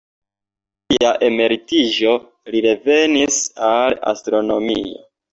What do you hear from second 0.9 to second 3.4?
Post sia emeritiĝo, li revenis